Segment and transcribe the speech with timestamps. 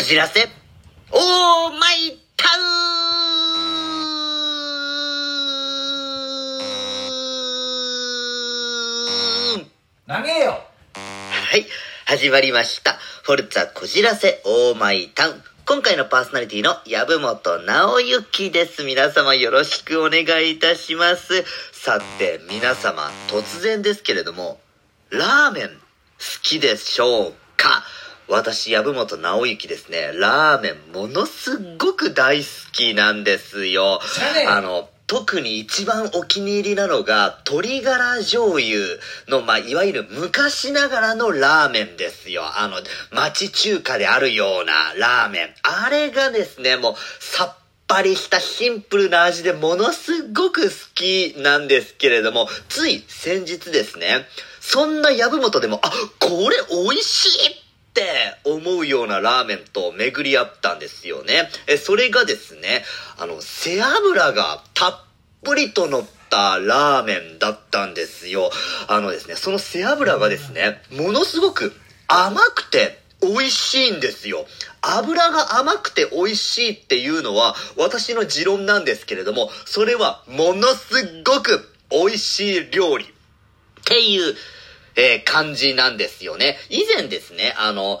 [0.00, 0.48] こじらせ、
[1.10, 2.48] オーマイタ
[9.58, 9.66] ウン
[10.08, 11.66] 投げよはい、
[12.06, 12.94] 始まりました。
[13.24, 15.42] フォルツァこじらせオーマイタウン。
[15.66, 18.84] 今回のパーソナリティの籔本直之です。
[18.84, 21.44] 皆様よろしくお願いいたします。
[21.72, 24.62] さて、皆様、突然ですけれども、
[25.10, 25.74] ラーメン好
[26.40, 27.84] きでしょうか？
[28.30, 34.00] 私、籔本直之ですね、ラーメンものすっごく大好きなんですよ。
[34.48, 38.78] あの、特に一番お気に入りなのが、鶏ガラ醤油
[39.26, 42.44] の、まあ、いわゆる昔ながらのラーメンですよ。
[42.44, 42.76] あの、
[43.10, 45.48] 町中華であるようなラーメン。
[45.64, 47.56] あれがですね、もう、さっ
[47.88, 54.28] ぱりしたシンプルな味でものすごく好きなんですけれども、つい先日ですね、
[54.60, 55.90] そんな籔本でも、あ、
[56.20, 57.59] これ美味しい
[57.90, 58.02] って
[58.44, 61.48] 思うようなラーメンと巡り合ったんですよね。
[61.66, 62.84] え、それがですね、
[63.18, 65.00] あの、背脂がたっ
[65.42, 68.50] ぷりと乗ったラーメンだったんですよ。
[68.86, 71.74] あのですね、その背脂がですね、ものすごく
[72.06, 74.46] 甘くて美味しいんですよ。
[74.82, 83.08] 油が甘くて美味しいっていうのは私の持論なんですけれども、それはものすごく美味しい料理っ
[83.84, 84.34] ていう、
[84.96, 86.58] えー感じなんですよね。
[86.68, 88.00] 以前ですね、あの、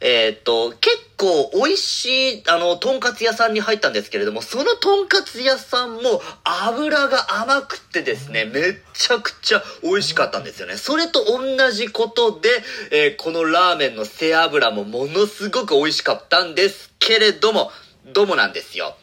[0.00, 10.76] えーっと、結構美味しい、あの、とんかつ屋さんに入ったんですけれども、そのとんかつ屋さんも油が甘くてですね、めっちゃくちゃ美味しかったんですよね。
[10.76, 12.48] それと同じことで、
[12.92, 17.72] えーこのラーメンの背脂もものすごく美味しかったんですけれども、
[18.12, 18.96] どうもなんですよ。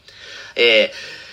[0.56, 1.26] えー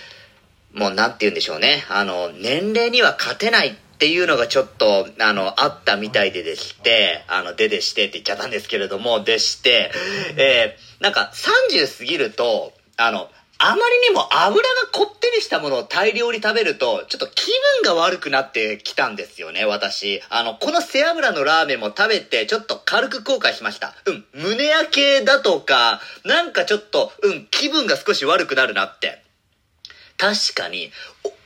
[0.73, 1.85] もうなんて言うんでしょうね。
[1.91, 9.91] あの、年齢には勝てないっっていうのがちょっと、あの、あったみたいででして、あの、ででしてって言っちゃったんですけれども、でして、
[10.37, 17.51] えーなんか30過ぎると、あの、あまりにも油がこってりしたものを大量に食べると、ちょっと気
[17.83, 20.23] 分が悪くなってきたんですよね、私。
[20.31, 23.95] あの、この背脂のラーメンも食べて、ちょっと軽く後悔しました。
[24.07, 29.22] うん、胸焼けだとか、なんかちょっと、うん、気分が少し悪くなるなって。
[30.23, 30.93] 確かに、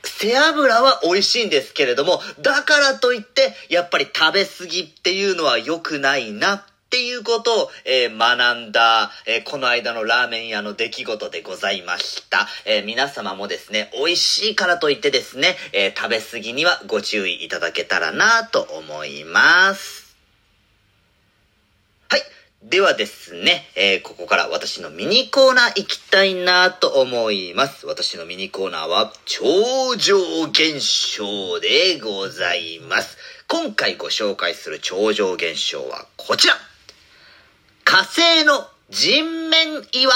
[0.03, 12.47] 背脂は美味しいんですけれども、だからといって、やっぱり食べ過ぎっていうのは良くないなっていうことを、えー学んだ、えーこの間のラーメン屋の出来事でございました。
[12.65, 20.06] えー皆様もですね、美味しいからといってですね、え食べ過ぎにはご注意いただけたらなと思います。
[22.63, 27.85] ではですね、えーここから私のミニコーナー行きたいなと思います。
[27.85, 30.17] 私のミニコーナーは、超常
[30.49, 30.79] 現
[31.17, 33.17] 象でございます。
[33.49, 36.53] 今回ご紹介する超常現象はこちら
[37.85, 40.11] 火星の人面岩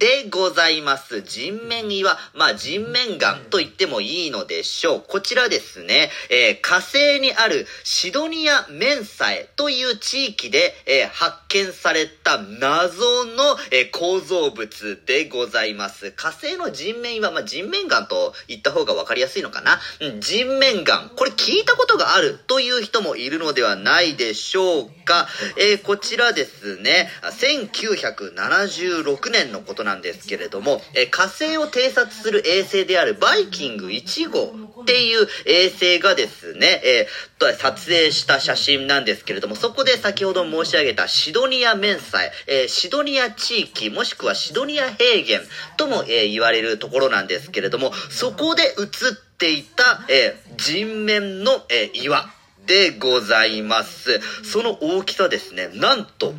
[0.00, 1.20] でございます。
[1.20, 2.16] 人面岩。
[2.34, 5.04] まあ、人面岩と言ってもいいのでしょう。
[5.06, 16.12] こちらですね、えー火星にあるシドニアメンサエという地域で、えー発見された謎の、えー構造物でございます。
[16.12, 19.78] 火星の人面岩、まあ、人面岩と言った方がわかりやすいのかな？
[20.00, 21.10] うん、人面岩。
[21.14, 25.28] これ聞いたことがあるという人もいるのではないでしょうか。
[25.58, 45.40] えーこちらですね、1976年のことなんなんですけれども、え火星を偵察する衛星であるバイキング1号っていう衛星がですね、えーと撮影した写真なんですけれども、そこで先ほど申し上げたシドニア面祭、えーシドニア地域、もしくはシドニア平原
[45.76, 52.30] とも、えー言われるところなんですけれども、そこで写っていた、え人面の、え岩
[52.66, 54.20] でございます。
[54.44, 56.34] その大きさですね、なんと、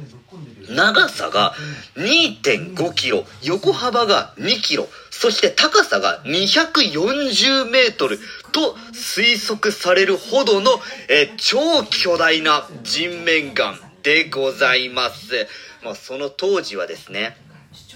[0.76, 1.54] 長さが
[1.96, 8.18] 2.5キロ、横幅が2キロ、そして高さが240メートル
[8.52, 10.72] と推測されるほどの、
[11.10, 15.48] え超巨大な人面岩でございます。
[15.84, 17.38] まあ、その当時はですね、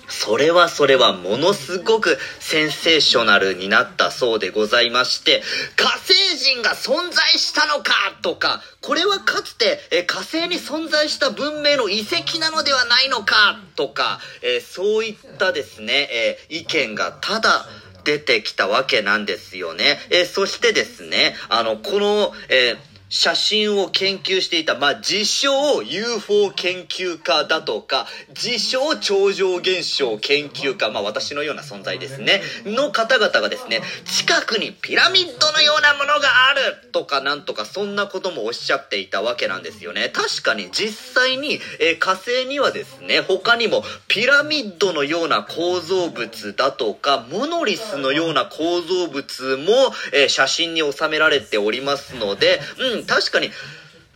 [0.08, 5.42] それはそれはものすごくセンセーショナルになったそうでございまして、
[5.76, 17.66] 火星人が存在したのかとか、これはかつてえ火星に存在した文明の遺跡なのではないのかとか、えそういったですね、え意見がただ
[18.04, 20.00] 出てきたわけなんですよね。
[20.12, 40.10] えそしてですね、あの、この、えー写真を研究していた、まあ、自称 UFO 研究家だとか、自称超常現象研究家、まあ、私のような存在ですね、の方々がですね、近くにピラミッドのようなものがあるとかなんとか、そんなこともおっしゃっていたわけなんですよね。
[40.10, 53.52] 確かに実際に、えー、火星にはですね、他にもピラミッドのような構造物だとか、モノリスのような構造物も、えー、写真に収められておりますので、うん、確かに、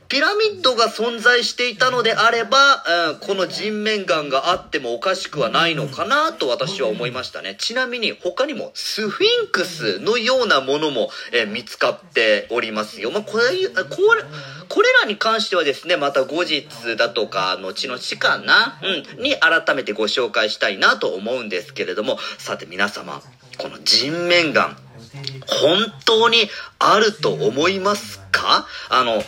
[0.09, 7.56] ピラミッドが存在していたのであれば、うん、この人面岩があってもおかしくはないのかなと私は思いましたね。
[7.59, 13.12] ちなみに他にもスフィンクスのようなものも、え見つかっておりますよ。
[13.12, 14.24] まあ、これ、これ、
[14.68, 16.65] これらに関してはですね、また後日
[16.97, 23.21] だとか、後々かな、うん、に改めてご紹介したいなと思うんですけれども、さて皆様、
[23.59, 24.75] この人面岩、
[25.45, 26.50] 本当に
[26.80, 28.29] あると思いますか？
[28.39, 28.68] か？
[28.89, 29.21] あの、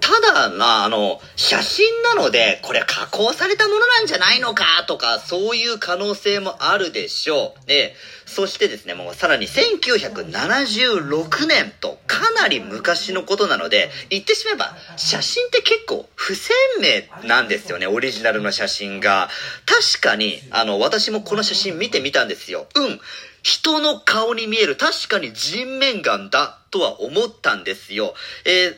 [0.00, 4.84] ただな、あの、写真なので、これ加工されたものなんじゃないのか？
[4.86, 7.66] とか、そういう可能性もあるでしょう。
[7.66, 7.94] で、
[8.24, 19.28] そしてですね、もうさらに1976年とかなり昔のことなので、言ってしまえば、写真って結構不鮮明なんですよね、オリジナルの写真が。
[19.66, 22.68] 確かに、あの、私もこの写真見てみたんですよ。
[22.76, 23.00] うん。
[23.42, 28.14] 人の顔に見える、確かに人面眼だとは思ったんですよ。
[28.44, 28.76] え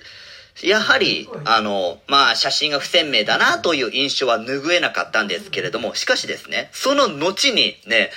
[0.56, 8.10] ー、やはり、あの、まあ、写真が不鮮明だなという印象は拭えなかったんですけれども、しかしですね、その後にね、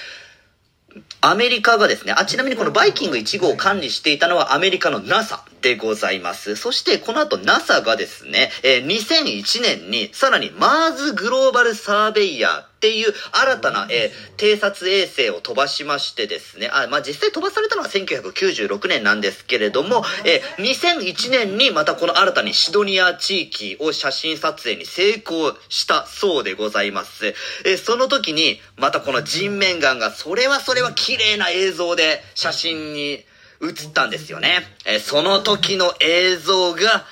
[1.19, 6.55] アメリカがですね、あ、ちなみにこのバイキング1号を管理していたのはアメリカの NASA でございます。
[6.55, 27.33] そしてこの後 NASA がですね、えー、2001年にさらにマーズグローバルサーベイヤーっていう新たな、えー、偵察衛星を飛ばしましてですね、あ、まあ、実際飛ばされたのは1996年なんですけれども、えー、2001年にまたこの新たにシドニア地域を写真撮影に成功したそうでございます。
[27.65, 33.25] えー、その時に、またこの人面岩が、それはそれは綺麗な映像で写真に
[33.61, 34.59] 映ったんですよね。
[34.85, 37.05] えー、その時の映像が、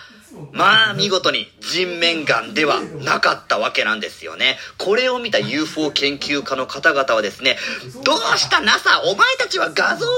[0.51, 4.57] まあ見事に人面岩ではなかったわけなんですよね。
[4.77, 7.57] これを見た UFO 研究家の方々はですね、
[8.03, 10.09] どうした NASA お前たちは画像を、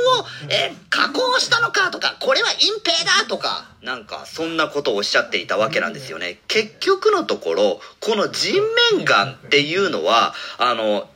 [0.50, 6.40] え、加工したのかとか、これは隠蔽だとか、なんかそんなことをおっしゃっていたわけなんですよね。
[6.48, 8.62] 結局のところ、この人
[8.94, 11.10] 面岩っていうのは、あの、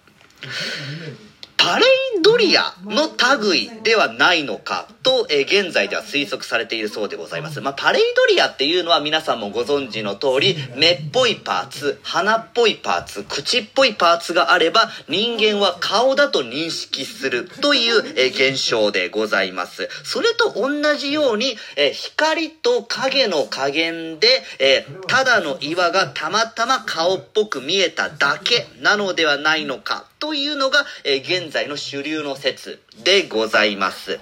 [1.58, 1.86] パレ
[2.18, 3.10] イドリアの
[3.42, 7.62] 類ではないのかと、えー、現在では推測されているそうでございます。
[7.62, 19.90] まあ、パレイドリアっていうのは皆さんもご存知の通り、目っぽいパーツ、鼻っぽいパーツ、口っぽいパーツがあれば、人間は顔だと認識するという、えー、現象でございます。
[20.04, 24.28] それと同じように、えー、光と影の加減で、
[24.60, 34.20] えただの岩がたまたま顔っぽく見えただけなのではないのかというのが、え現在の主流の説でございます。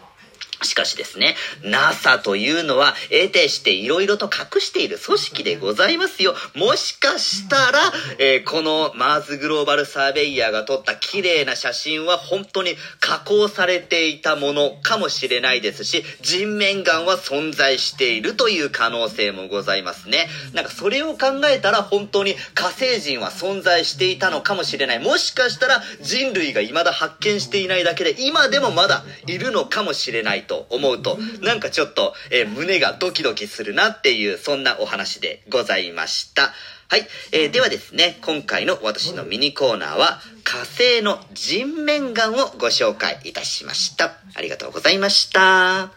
[0.63, 6.33] しかしですね、NASA というのは得てして色々と隠している組織でございますよ。
[6.55, 7.79] もしかしたら、
[8.17, 20.27] えー、このマーズグローバルサーベイヤーが撮った綺麗な写真は本当に加工されていたものかもしれないですし、人面岩は存在しているという可能性もございますね。
[20.53, 24.99] なんかそれを考えたら本当に火星人は存在していたのかもしれない。
[24.99, 30.46] もしかしたら人類が未だ発見していないだけで今でもまだいるのかもしれない。
[30.47, 36.53] と思うと、なんかちょっと、えー、胸がドキドキするなっていう、そんなお話でございました。
[36.89, 37.05] はい。
[37.33, 44.13] えー、ではですね、今回の私のミニコーナーは、火星の人面岩をご紹介いたしました。
[44.33, 45.41] ありがとうございました。
[45.41, 45.91] は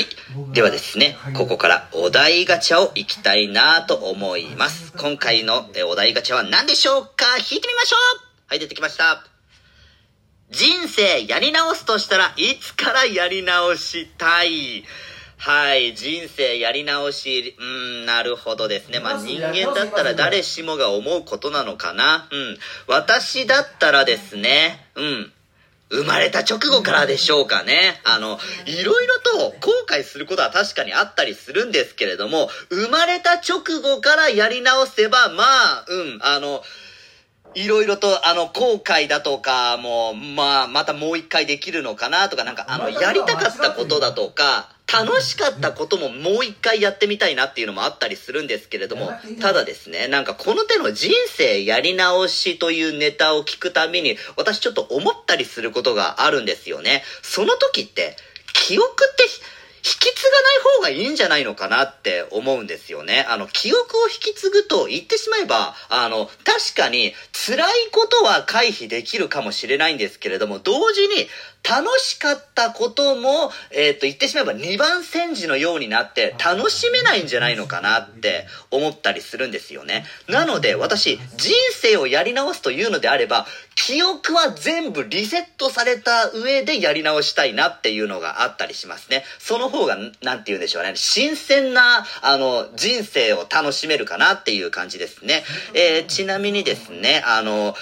[0.00, 0.52] い。
[0.52, 4.92] ではですね、ここからお題ガチャをいきたいなと思います。
[4.96, 7.36] 今回のお題ガチャは何でしょうか？
[7.38, 7.98] 引いてみましょう
[8.48, 9.33] はい、出てきました。
[10.56, 14.84] 人生やり直すとしたらいつからやり直したい？
[15.36, 19.00] はい、人生やり直し、うん、なるほどですね。
[19.00, 22.28] まあ人間だったら誰しもが思うことなのかな？
[22.30, 22.58] うん。
[22.86, 25.32] 私だったらですね、うん。
[25.90, 28.00] 生まれた直後からでしょうかね。
[28.04, 36.62] あの、いろいろと後悔することは確かにあったりするんですけれども、生まれた直後からやり直せば、まあ、うん、あの、
[37.54, 57.02] いろいろと、あの、後悔だとか、もう、まあ、またもう一回できるのかなとか、なんか、あの、やりたかったことだとか、楽しかったことももう一回やってみたいなっていうのもあったりするんですけれども、ただですね、なんかこの手の人生やり直しというネタを聞くたびに、私ちょっと思ったりすることがあるんですよね。
[57.22, 58.16] その時って、
[58.52, 59.28] 記憶って、引
[59.84, 63.26] き継がない方がいいんじゃないのかなって思うんですよね。
[63.28, 71.28] あの、記憶を引き継ぐと言ってしまえば、あの、確かに辛いことは回避できるかもしれないんですけれども、同時に
[71.62, 80.04] 楽しかったことも、えっ、ー、と、言ってしまえば二番煎じのようになって楽しめないんじゃないのかなって思ったりするんですよね。
[80.28, 89.24] なので私、人生をやり直すというのであれば、記憶は全部リセットされた上でやり直したいなっていうのがあったりしますね。
[89.38, 90.92] その方が、なんて言うんでしょうね。
[90.94, 95.44] 新鮮な、あの、人生を楽しめるかなっていう感じですね。
[95.74, 97.74] えー、ちなみにですね、あの、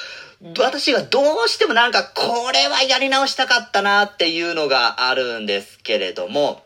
[0.58, 6.64] 私がどうしてもなんかこれはやり直したかったなっていうのがあるんですけれども、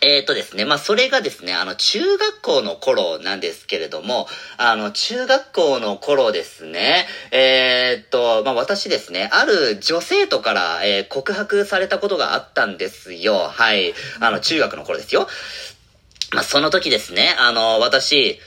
[0.00, 4.26] えっ、ー、とですね、まあ、それがですね、あの、中学校の頃なんですけれども、
[4.56, 13.34] あの、中学校の頃ですね、えっ、と、まあ、私ですね、ある女生徒から、えー、告白されたことがあったんですよ。
[13.34, 13.94] はい。
[14.20, 15.26] あの、中学の頃ですよ。
[16.32, 18.38] まあ、その時ですね、あの、私、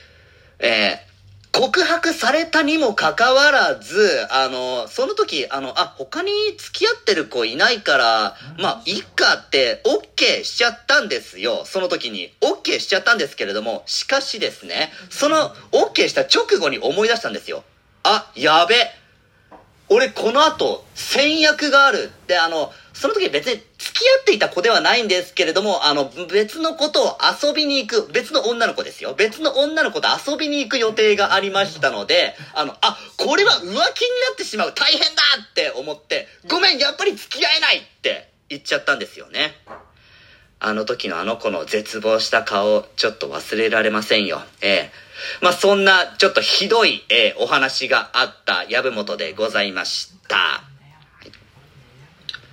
[0.58, 1.11] えー、
[1.52, 11.64] 告白されたにもかかわらず、あの、その時、あの、あ、他に付き合ってる子いないから、まあ、いっかって、OK しちゃったんですよ。
[11.66, 12.32] その時に。
[12.40, 17.64] OK しちゃったんですけれども、しかしですね、その、OK した直後に思い出したんですよ。
[18.02, 19.01] あ、やべ。
[19.92, 29.14] 俺この後、戦略があるって、あの、その時別に付き合っていた子ではないんですけれども、あの、別の子と遊びに行く、別の女の子ですよ。
[29.14, 33.84] 別の女の子と遊びに行く予定がありましたので、あの、あ、これは浮気にな
[34.32, 35.06] ってしまう、大変だ
[35.50, 39.56] って思って、ごめん、やっぱり付き合えないって言っちゃったんですよね。
[40.64, 44.42] あの時のあの子の絶望した顔、ちょっと忘れられませんよ。
[44.60, 44.90] ええ。
[45.40, 50.62] まあ、そんな、ちょっとひどい、えー、お話があった、籔本でございました。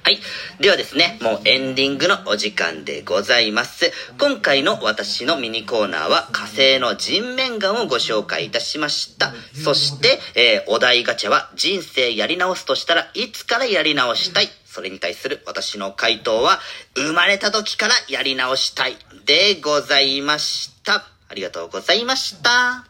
[0.09, 0.19] はい。
[0.59, 3.91] ではですね、もうエンディングのお時間でございます。
[4.17, 9.31] 今回の私のミニコーナーは火星の人面岩をご紹介いたしました。
[9.53, 16.59] そして、えー、お題ガチャは人生やり直すとしたらいつからやり直したいそれに対する私の回答は、
[16.95, 21.05] 生まれた時からやり直したいでございました。
[21.27, 22.88] ありがとうございました。